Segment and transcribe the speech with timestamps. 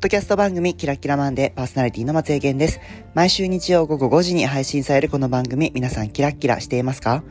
[0.00, 2.80] ッドキャスト番組キラキラマンデーパーソナリティの松江源です。
[3.12, 7.22] 毎週日曜午後5時に配信されるこの番組、皆さんキラキラしていますか？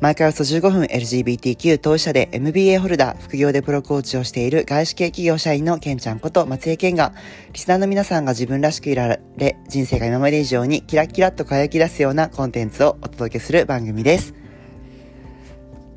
[0.00, 7.12] 毎回およそ15分 LGBTQ 当事者で MBA ホルダー、副業でプロコーチをしている外資系企業社員のケンちゃんこと松江健が、
[7.52, 14.32] リスナーの皆さんが自分らしくいられ、人生が今まで以上にキラキラと輝き出すようなコンテンツをお届けする番組です。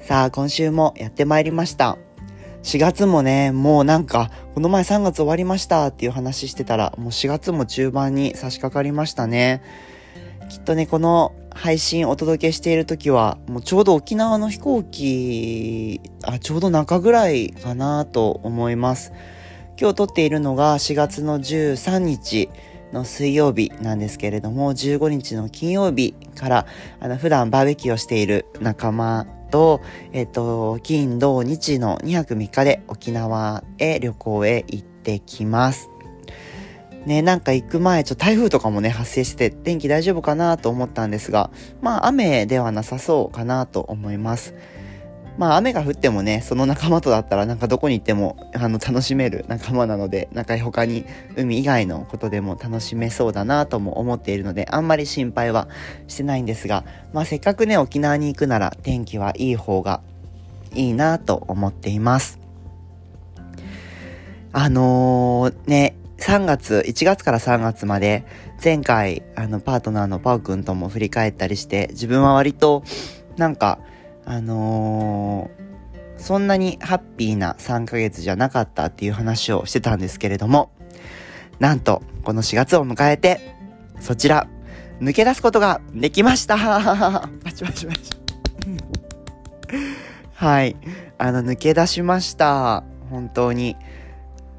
[0.01, 1.97] さあ、今週もやってまいりました。
[2.61, 9.63] 4月もね、もうなんか、この前3月終わりましたっていう話してたら、もう4月も中盤に差し掛かりましたね。
[10.50, 19.14] きっとね、この配信お届けしている時は、もうちょうど沖縄の飛行機、あ、ちょうど中ぐらいかなと思います。
[19.79, 22.50] 今日撮っているのが4月の13日
[22.91, 26.65] の水曜日なんですけれども、15日の金曜日から、
[27.00, 29.81] あの、普段バーベキューをしている仲間と、
[30.13, 35.89] えっ、と、金、土、日の2泊3日で沖縄へ旅行へ行ってきます。
[37.06, 41.50] ね、なんか行く前、ちょっと台風とかもね、発生して天気大丈夫かなと思ったんですが、
[41.81, 44.53] まあ雨ではなさそうかなと思います。
[45.40, 51.06] まあ雨が降ってもね、その仲間とだったらなんかどこに行ってもあの楽しめる仲間なので、なんか他に
[51.38, 55.70] 海以外のことでも楽しめそうだなとも思っているので、あんまり心配は
[56.09, 60.02] してないんですが、まあせっかくね、沖縄に行くなら天気はいい方が
[60.73, 62.38] いいなと思っています。
[64.52, 68.26] あのー、ね、3月、1月から3月まで
[68.62, 72.84] 前回あのパートナーのパオくんとも振り返ったりして自分は割と
[73.38, 73.80] なんか
[74.30, 80.69] あのー、そんなにハッピーな3ヶ月じゃなかったっていう話をしてたんですけれども、
[81.58, 83.55] なんと、この4月を迎えて、
[84.00, 84.47] そちら、
[85.02, 86.57] 抜け出すことができました
[87.44, 88.11] パチパチパチ。
[90.35, 90.75] はい。
[91.17, 92.83] あの、抜け出しました。
[93.09, 93.77] 本当に。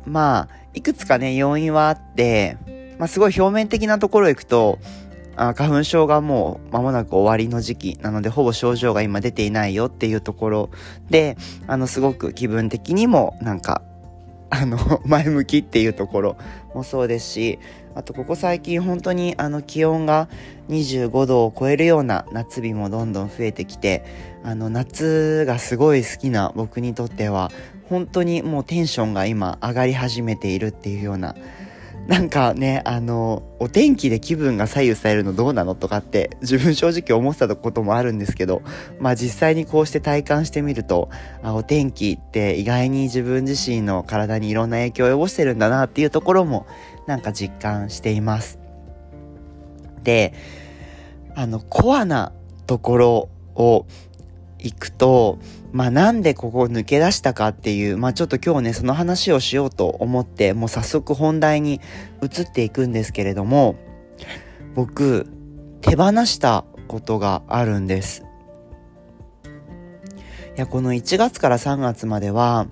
[0.05, 2.57] まあ、いくつかね、要因はあって、
[2.99, 4.81] まあ、すごい表面的なところ行くと、
[5.41, 10.71] あ花粉症がもう間もなく終わりの時期なので、ほぼ症状が今出ていないよっていうところ
[11.09, 13.81] で、あの、すごく気分的にもなんか、
[14.51, 16.37] あの、前向きっていうところ
[16.75, 17.59] もそうですし、
[17.95, 20.29] あとここ最近本当にあの気温が
[20.69, 24.05] 25度を超えるような夏日もどんどん増えてきて、
[24.45, 27.51] あの夏がすごい好きな僕にとっては、
[27.89, 31.35] 本当にもうテンションが今上がり始めているっていうような
[32.07, 38.63] なんかね、あの、お天気で気分が左右されるのどうなのとかって自分正直思ってたこともあるんですけど、
[38.99, 41.09] まあ実際にこうして体感してみると、
[41.43, 46.67] あお天気って意外に自分自身の体にいろんな影響を及ぼしてるんだなっていうところも
[47.07, 48.59] なんか実感しています。
[50.03, 50.35] で、
[51.37, 52.33] あの、コアな
[52.67, 53.87] ところを
[54.63, 55.39] 行くと、
[55.73, 61.81] まあなんでここ抜け出したかっていう、まあちょっと今日ね、その話をしようと思って、もう早速本題に
[62.23, 63.77] 移っていくんですけれども、
[64.75, 65.27] 僕、
[65.81, 68.25] 手放したことがあるんです。
[70.57, 72.67] いや、この1月から3月までは、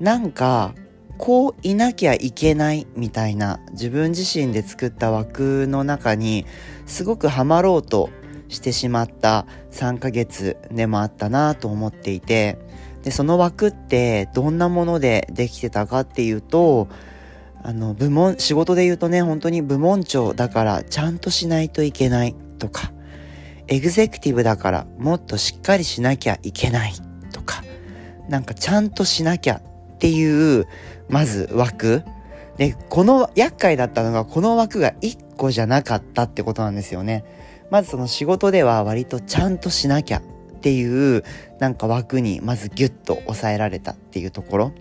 [0.00, 0.74] なんか、
[1.18, 6.46] こういなきゃいけないみたいな自分自身で作った枠の中に
[6.86, 8.08] すごくハマろうと
[8.48, 12.58] してしまった3ヶ月でもあったなと思っていて、
[13.02, 16.88] で、その枠ってどんなものでできてたかっていうと、
[17.62, 22.92] あの、部門、仕事で言うとね、本当に部門長だからちゃんとしないといけないとか、
[23.66, 26.94] エグゼクティブだからもっとしっかりしなきゃいけない
[27.32, 27.62] とか、
[28.28, 29.60] なんかちゃんとしなきゃ
[29.94, 30.66] っていう、
[31.08, 32.02] まず枠。
[32.56, 37.24] で、この厄介だったのがこの枠が1個じゃなかったってことなんですよね。
[37.70, 40.22] まずその仕事では割とちゃんとしなきゃっ
[40.60, 41.24] ていう
[41.58, 44.72] なんか枠にまずギュッと抑えられたっていうところ。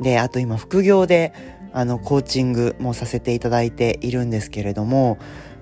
[0.00, 1.32] で、あと今副業で
[1.72, 5.18] あのコーチングもさせていただいているんですけれども、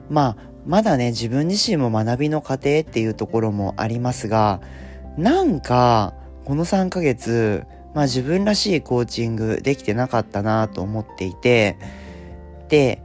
[0.09, 4.61] まあまだね自分自身も学びの過程っていうところもありますが、
[5.17, 6.15] なんか
[6.45, 7.65] この3ヶ月、
[7.95, 11.77] まあ自分らしいコーチングできてなかったなと思っていて、
[12.69, 13.03] で、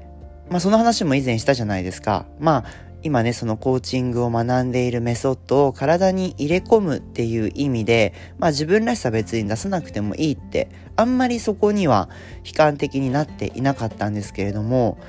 [0.50, 2.26] まあその話も以前したじゃないですか。
[2.40, 12.10] まあ今ね、そのコーチングを学んでいるメソッドを体に入れ込むっていう意味で、まあ自分らしさ別に出さなくてもいいって、あんまりそこには
[12.46, 15.00] 悲観的になっていなかったんですけれども、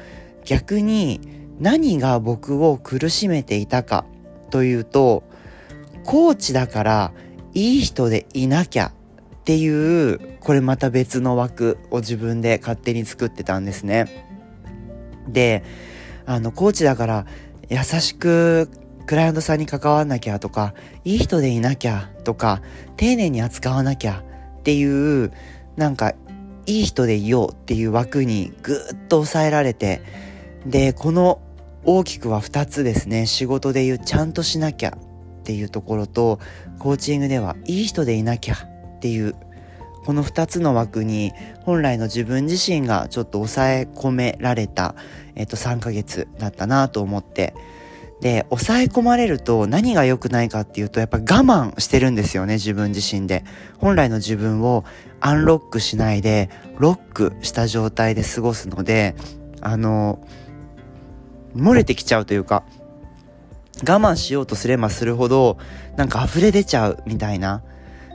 [0.44, 1.20] 逆に
[1.60, 4.06] 何が僕を苦しめていたか
[4.50, 5.22] というと、
[6.04, 7.12] コーチだから
[7.54, 8.92] いい人でいなきゃ
[9.42, 14.28] っていう、これまた別の枠を自分で勝手に作ってたんですね。
[15.28, 15.62] で、
[16.26, 17.26] あの、コーチだから
[17.68, 18.68] 優しく
[19.06, 20.74] クライアントさんに関わんなきゃとか、
[21.04, 22.62] いい人でいなきゃとか、
[22.96, 24.22] 丁寧に扱わなきゃ
[24.60, 25.32] っていう、
[25.76, 26.14] なんか
[26.66, 28.76] いい人でいようっていう枠にぐっ
[29.08, 30.02] と抑えられて、
[30.66, 31.40] で、この
[31.84, 33.26] 大きくは2つですね。
[33.26, 34.96] 仕事で言うちゃんとしなきゃ
[35.40, 36.38] っていうところと、
[36.78, 39.34] コーチングではいい人でいなきゃっていう、
[40.04, 41.32] この2つの枠に
[41.62, 44.94] 本来の自分自身がちょっと抑え込められた、
[45.34, 47.54] えっと、3ヶ月だったなと思って、
[48.20, 53.44] で、抑え込まれると何が良くないかっていうと、やっぱ我慢してるんですよね、自分自身で。
[53.78, 54.84] 本来の自分を
[55.20, 56.48] アンロックしないで、
[56.78, 59.16] ロックした状態で過ごすので、
[59.60, 60.24] あの、
[61.56, 62.62] 漏れてきちゃうというか、
[63.80, 65.58] 我慢しようとすればするほど、
[65.96, 67.62] なんか溢れ出ちゃうみたいな。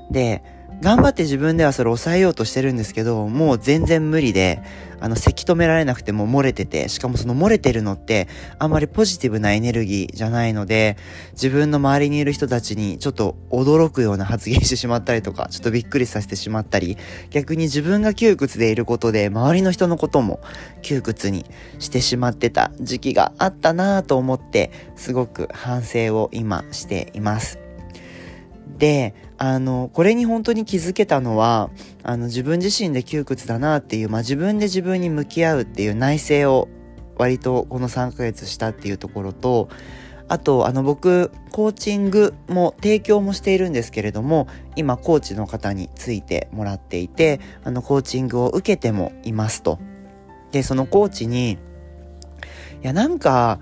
[0.09, 0.41] で、
[0.81, 4.61] 頑張って自分ではそれ抑えようとしてるんですけど、もう全然無理で、
[4.99, 8.27] あの、せき止められなくても漏れてて、しかもその漏れてるのって、
[8.59, 10.97] あんまりポジティブなエネルギーじゃないので、
[11.31, 16.97] 自分の周りにいる人たちにちょっと驚くような発言してしまったりとか、 ちょっとびっくりさせてしまったり、
[17.31, 20.39] 逆に自分が窮屈でいることで、周りの人のことも
[20.83, 21.45] 窮屈に
[21.79, 27.57] してしまってた時期があったなぁと思って、すごく反省を今しています。
[28.77, 31.69] で、あの、これに本当に気づけたのは、
[32.03, 36.67] あの、自分自身で窮屈だなっていう、まあ、自分で自分に向き合うっていう内省を
[37.17, 39.69] 割とこの3ヶ月したっていうところと、
[40.29, 49.79] あと、あの、僕、コーチングも提供もしているんですけれども、今、コーチの方についてもらっていて、あの、コーチングを受けてもいますと。
[50.51, 51.57] で、そのコーチに、い
[52.81, 53.59] や、なんか、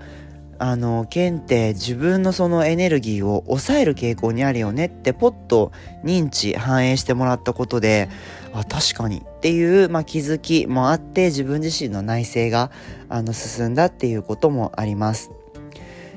[0.58, 5.72] あの、ケンって自分のそのエネルギーを抑える傾向にあるよねってポッと
[6.04, 8.08] 認知反映してもらったことで、
[8.52, 12.70] あ、確かにっていう、まあ、気づきもあって自分自身の内省が
[13.08, 15.30] あの進んだっていうこともあります。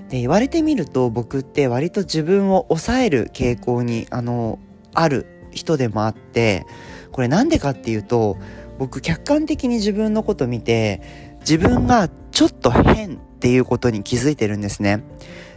[0.09, 4.59] で、言われてみると僕って割と自分を抑える傾向にあの、
[4.93, 6.65] ある人でもあって、
[7.11, 8.37] これなんでかっていうと、
[8.77, 11.01] 僕客観的に自分のこと見て、
[11.41, 15.01] 自分がちょっと変っていうことに気づいてるんですね。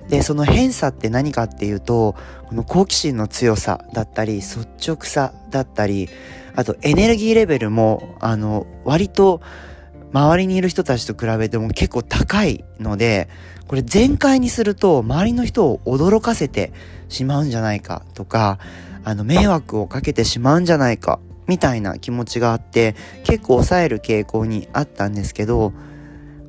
[0.08, 2.14] で、その変さって何かっていうと、
[2.46, 6.08] この好奇心の強さだったり、率直さだったり、
[6.54, 9.40] あとエネルギーレベルも、あの、割と
[10.12, 13.28] 周りにいる人たちと比べても結構高いので、
[13.66, 16.72] これ全開にすると周りの人を驚かせて
[17.08, 18.60] しまうんじゃないかとか、
[19.02, 21.18] あの、迷惑をかけてしまうんじゃないか、
[21.48, 22.94] みたいな気持ちがあって、
[23.24, 25.72] 結構抑える傾向にあったんですけど、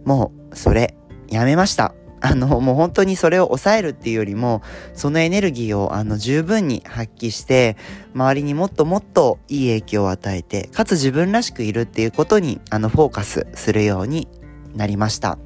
[0.05, 0.95] もう、それ、
[1.33, 1.93] やめました。
[2.25, 4.61] あの、もう本当にそれを抑えるっていうよりも、
[4.93, 7.75] そのエネルギーをあの十分に発揮して、
[8.13, 14.29] 周りにもっともっといい影響を与えて、かつ自分らしくいるっていうことに、あの、フォーカスするように
[14.73, 15.37] なりました。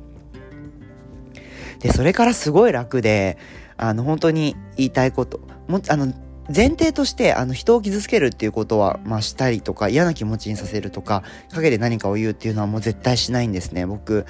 [1.79, 3.39] で、それからすごい楽で、
[3.77, 6.13] あの、本当に言いたいこと、も、あの、
[6.53, 11.23] 前提として、あの、人を傷つけるっていうことは、まあ、したりとか、嫌な気持ちにさせるとか、
[11.53, 13.85] 陰で何かを言うっていうのはもう絶対しないんですね。
[13.85, 14.25] 僕、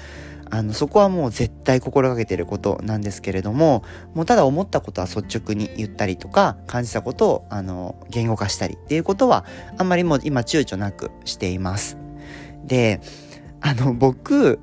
[0.50, 3.84] あの、そこはもう絶対心がけてることなんですけれども、
[4.14, 9.44] もうただ思ったことは率直に言ったりとか、感じたことを、あの、言語化したりっていうことは、
[9.76, 11.98] あんまりもう今躊躇なくしています。
[12.64, 13.00] で、
[13.60, 14.60] あの、僕、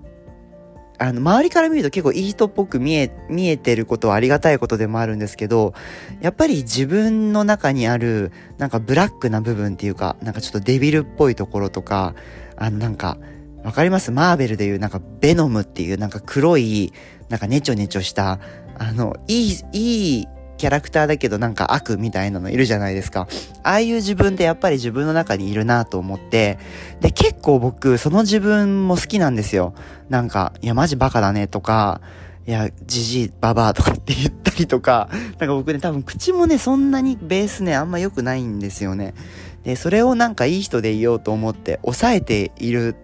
[0.97, 5.73] あの、周りから見ると結構いい人っぽく見え、見えてることはありがたいことでもあるんですけど、
[6.21, 12.15] やっぱり自分の中にある、なんかブラックな部分っていうか、なんかちょっとデビルっぽいところとか、
[12.55, 13.17] あの、なんか、
[13.63, 14.11] わかります？
[14.11, 16.93] マーベルでいうなんかベノムっていうなんか黒い、
[17.29, 18.39] なんかネチョネチョした、
[18.77, 23.27] あの、いい、いいキャラクターだけどなんか悪みたいなのいるじゃないですか。
[23.63, 26.57] ああいう自分ってやっぱり自分の中にいるなと思って、
[27.01, 29.73] で、結構僕、その自分も好きなんですよ。
[30.09, 32.01] なんか、いや、マジバカだねとか、
[32.47, 35.09] いや、じじい、ばばあとかって言ったりとか、
[35.39, 39.15] なんか僕ね、多分口もね、そんなにベースね、あんま良くないんですよね。
[39.63, 42.95] で、それをなんかいい人でいようと思って抑えている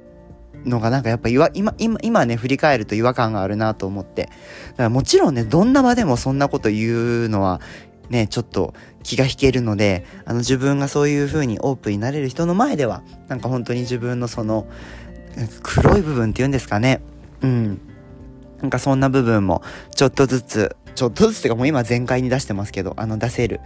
[0.65, 4.24] のがなんかやっぱ今、今、今ね、振り返ると違和感があるなと思って。
[4.24, 4.30] だ
[4.77, 7.62] からもちろんね、どんな場でもそんなこと言うのは、
[8.10, 14.68] ね、ちょっと気が引けるので、あの自分がそういう風にオープンになれる人の前では、なんか本当に自分のその、
[15.63, 17.01] 黒い部分って言うんですかね。
[17.41, 17.82] うん。
[18.62, 19.63] なんかそんな部分も、
[19.96, 23.62] ちょっとずつ、ちょっとずつっていうかもう今全開に出してますけど、あの出せる、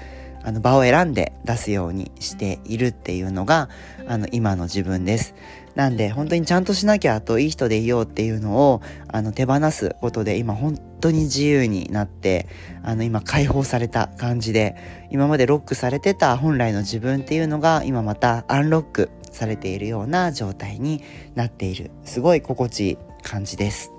[0.46, 3.70] あの場を選んで出すようにしているっていうのが、
[4.08, 5.36] あの今の自分です。
[5.74, 12.48] なんで本当にちゃんとしなきゃといい人でいようっていうのをあの手放すことで今本当に自由になって
[12.82, 14.78] あの今解放された感じで
[15.12, 21.04] 今までロックされてた本来の自分っていうのが今またアンロックされているような状態に
[21.36, 23.92] なっているすごい心地いい感じです。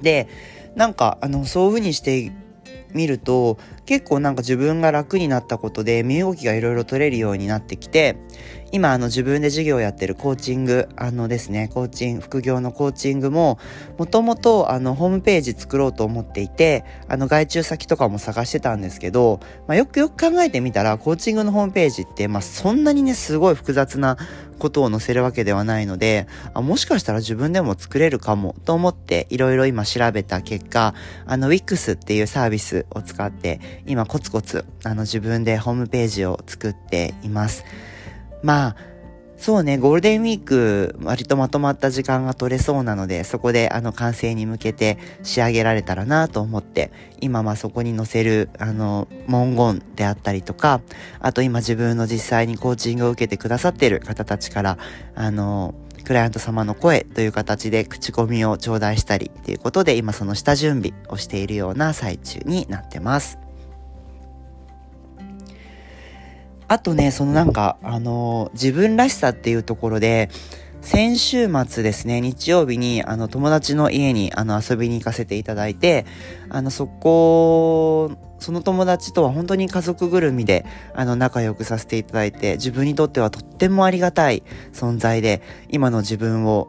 [0.00, 0.26] で
[0.74, 2.32] なんかあのそういう風にして
[2.94, 3.58] 見ると
[3.90, 8.18] 結構なんか自分が楽になったことで身動きがいろいろ取れるようになってきて
[8.72, 13.58] 今あの自分で授業をやってるコーチングあのですねコーチング副業のコーチングも
[13.98, 24.16] もともとあのホームページ作ろうと思っていてあの外注先とかも探してたんですけど、まあ、よくよく考えてみたらコーチングのホームページってまあそんなにねすごい複雑な
[24.60, 30.94] ことを載せるわけではないのであもしかしたら自分でも作れるかもと思っていろいろ今調べた結果
[31.26, 37.64] あの Wix っていうサービスを使って今コツコツあの自分でホームページを作っています。
[38.42, 38.76] まあ、
[39.40, 46.90] そうね、ゴールデンウィーク、割とまとまった時間が取れそうなので、そこであの完成に向けて仕上げられたらなと思って、
[47.22, 50.82] 今まあそこに載せる、あの、文言であったりとか、
[51.20, 54.78] あと今自分の実際にコーチングを受けてくださっている方たちから、
[55.14, 63.38] あの、クライアント様の声という形で口コミを頂戴したりっていうことで今その下準備をしているような最中になってます。
[66.70, 70.30] あとね、そのなんか、あの、自分らしさっていうところで、
[70.82, 76.06] 先週末ですね、日曜日に、あの、友達の家に、あの、遊びに行かせていただいて、
[76.48, 86.68] あの、そこ、その友達とは本当に家族ぐるみで、あの、仲良くさせていただいて、自分にとってはとってもありがたい存在で、今の自分を、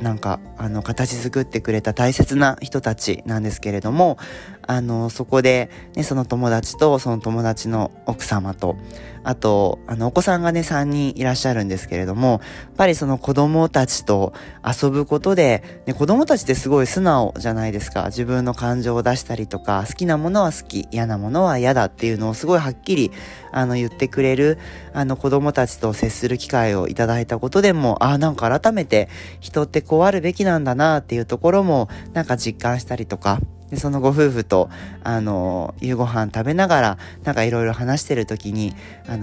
[0.00, 4.18] なんか、あの、形作ってくれた大切な人たちなんですけれども、
[4.66, 8.76] あの、そこで、ね、その友達と、その友達の奥様と、
[9.24, 12.40] あと、あの、お子さんがね、3人いらっしゃるんですけれども、やっ
[12.76, 18.06] ぱりその子供たちと遊ぶことで、ね、子供たちってすごい素直じゃないですか。
[18.06, 23.10] 自分の感情を出したりとか、好きなものは好き、嫌なものは嫌だっていうのをすごいはっきり、
[23.50, 24.58] あの、言ってくれる、
[24.92, 29.08] あの、子供たちと接する機会をいただいたことでも、ああ、なんか改めて
[29.40, 33.40] 人ってこうあるべきなんだなっていうところも、なんか実感したりとか、
[33.70, 34.68] でそのご夫婦と
[35.02, 38.74] あの夕ご飯食べながらなんかいろいろ話してる時に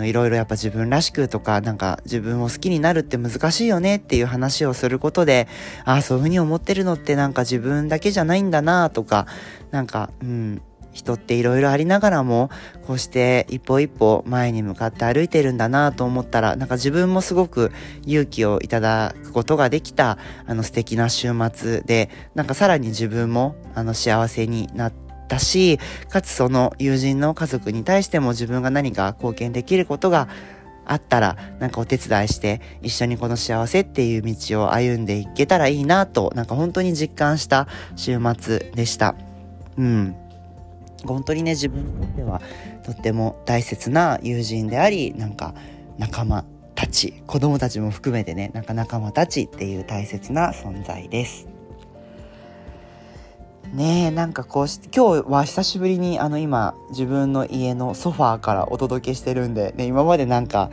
[0.04, 5.48] いろいろやっぱ自分らしくとかなんか自分を好きになるって難しいよねっていう話をすることで
[5.86, 9.28] ああそういうふうに思ってるのってなんか自分だけじゃないんだなとか
[9.72, 10.62] なんかうん
[10.94, 12.50] 人っていろいろありながらも
[12.86, 17.72] こうして一歩一歩前に向かって歩いてるんだなと思ったらなんか自分もすごく
[18.06, 24.94] 勇気をいただくことができたあの素敵な週末でなんかさらに自分もあの幸せになっ
[25.28, 25.80] たし
[26.10, 30.28] かつその友人の家族に対しても自分が何か貢献できることが
[30.86, 39.16] あったらなんかお手伝いして一緒にこの幸せっていう道を歩んでいけたらいいなとなんか本当に実感した週末でした。
[39.78, 40.16] うん。
[41.06, 42.42] 本当にね自分にとっては
[42.86, 45.54] とっても大切な友人でありなんか
[45.98, 51.48] 仲間たち子供たちも含めてねなんか仲間たちっていう大切な存在です。
[53.74, 60.70] ねえなんかこうし今日は久しぶりにあの今自分の家のソファーからお届けしてるんで、ね、今までなんか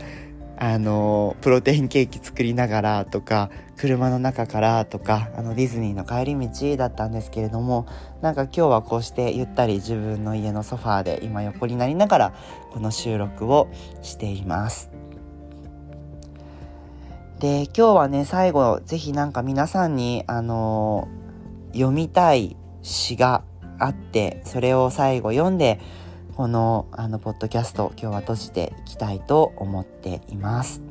[0.60, 7.86] あのプロテインケーキ作りながらとか車の中からとかあのディズニーの帰り道だったんですけれども
[8.22, 12.34] なんか今日はこうしてゆったり自分の家のソファーで今横になりながら
[12.72, 13.68] この収録を
[14.02, 14.90] しています。
[17.38, 21.06] で今日はね最後是非何か皆さんにあの
[21.72, 23.44] 読みたい詩が
[23.78, 25.78] あってそれを最後読んで
[26.38, 30.82] このあのポッドキャスト今日は閉じていきたいと思っています。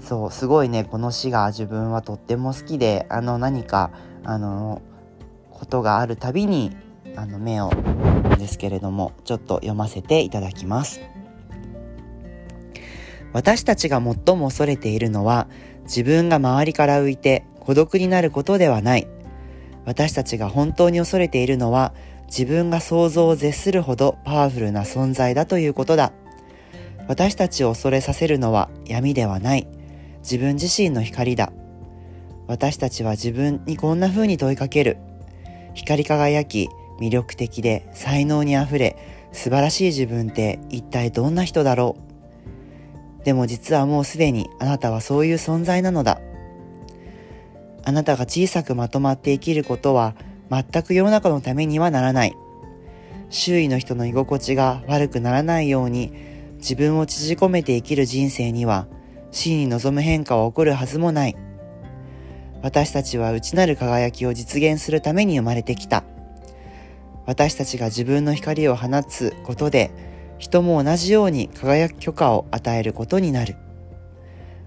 [0.00, 3.90] そうすごいねこの詩が自分はとっても好きであの何か
[4.24, 4.80] あの
[5.50, 6.74] ことがあるたびに
[7.14, 7.70] あの目を
[8.38, 11.02] ですけれどもちょっと読ませていただきます。
[13.34, 15.46] 私たちが最も恐れているのは
[15.82, 19.06] 自分が周りから浮いて孤独になることではない。
[19.84, 21.92] 私たちが本当に恐れているのは
[22.28, 26.12] 自分が想像を絶するほどパワフルな存在だということだ。
[27.08, 29.66] 私たちを恐れさせるのは闇ではない。
[30.18, 31.52] 自分自身の光だ。
[32.46, 34.98] 私たちは自分にこんな風に問いかける。
[35.74, 36.68] 光り輝き、
[37.00, 38.96] 魅力的で才能にあふれ、
[39.32, 41.96] 素晴らしい自分って一体どんな人だろ
[43.20, 43.24] う。
[43.24, 46.20] でも実はもうすでにあなたはそういう存在なのだ。
[47.84, 50.14] あなたが小さくまとまって生きることは
[50.50, 52.34] 全く世の中のためにはならない。
[53.30, 56.12] 周囲の人の居心地が悪くならないように
[56.56, 58.86] 自分を縮こめて生きる人生には
[59.30, 61.36] 死に望む変化は起こるはずもない。
[62.62, 66.04] 私たちは内なる輝きを実現するために生まれてきた。
[67.26, 69.90] 私たちが自分の光を放つことで
[70.38, 73.56] 人も同じように輝く許可を与えることになる。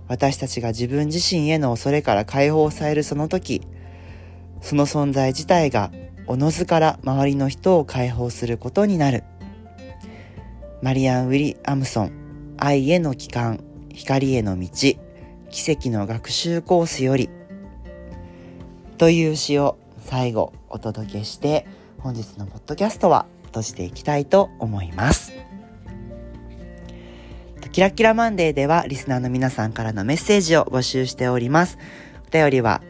[0.08, 3.62] 私たちが自分自身への恐れから解放されるその時、
[4.62, 5.92] その存在自体が
[6.28, 9.24] おのずから周りの人を解放することになる。
[10.82, 12.12] マリアン・ウィリアムソン、
[12.58, 13.64] 愛への帰還、
[13.94, 14.68] 光への道、
[15.50, 17.30] 奇跡の学習コースより、
[18.98, 21.68] という詩を最後お届けして、
[22.00, 25.34] 本日のポッドキャストは閉じていきたいと思います。
[27.72, 31.78] キラキラマンデーではリスナーの皆さんからのメッセージを募集しております。
[32.28, 32.82] お便りは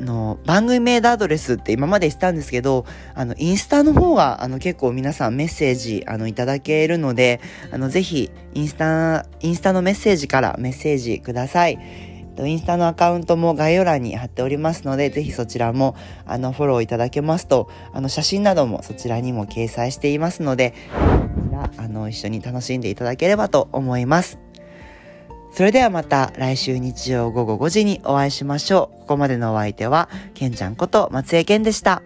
[0.00, 2.84] あの、番組メールアドレスって今までしたんですけど、
[3.14, 11.78] あの、インスタの方が、あの、結構皆さんメッセージ、あの、いただけるので、あの、ぜひ、インスタ、インスタのメッセージからメッセージください。
[12.42, 15.94] インスタのアカウントも概要欄に貼っておりますので、ぜひそちらも、
[16.26, 24.43] あの、フォローいただけますと、あの、写真などもそちらにも掲載していますので、こちら、あの、一緒に楽しんでいただければと思います。
[25.54, 29.00] それではまた来週日曜午後5時にお会いしましょう。
[29.02, 32.02] ここまでのお相手は、けんちゃんこと松江健でした。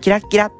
[0.00, 0.50] キラッキラ